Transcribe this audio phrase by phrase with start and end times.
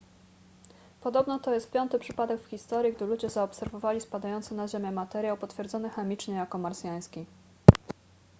[1.01, 5.89] podobno to jest piąty przypadek w historii gdy ludzie zaobserwowali spadający na ziemię materiał potwierdzony
[5.89, 7.25] chemicznie jako marsjański